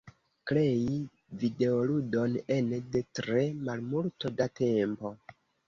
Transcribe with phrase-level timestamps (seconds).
[0.51, 0.95] Krei
[1.43, 5.17] videoludon ene de tre malmulto da tempo.